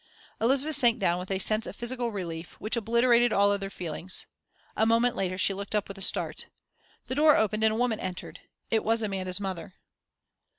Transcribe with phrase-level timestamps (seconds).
[0.41, 4.25] Elizabeth sank down with a sense of physical relief, which obliterated all other feelings.
[4.75, 6.47] A moment later she looked up with a start.
[7.05, 8.39] The door opened and a woman entered.
[8.71, 9.75] It was Amanda's mother.